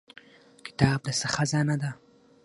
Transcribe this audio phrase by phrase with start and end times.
[0.65, 1.91] کتاب د څه خزانه ده؟